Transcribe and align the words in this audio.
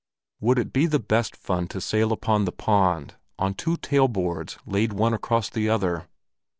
Would 0.39 0.57
it 0.57 0.73
be 0.73 0.87
the 0.87 0.97
best 0.97 1.35
fun 1.35 1.67
to 1.67 1.79
sail 1.79 2.11
upon 2.11 2.45
the 2.45 2.51
pond 2.51 3.17
on 3.37 3.53
two 3.53 3.77
tail 3.77 4.07
boards 4.07 4.57
laid 4.65 4.93
one 4.93 5.13
across 5.13 5.47
the 5.47 5.69
other? 5.69 6.07